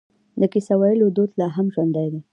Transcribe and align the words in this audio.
د 0.39 0.41
کیسه 0.53 0.73
ویلو 0.81 1.07
دود 1.15 1.31
لا 1.39 1.47
هم 1.55 1.67
ژوندی 1.73 2.07
دی. 2.13 2.21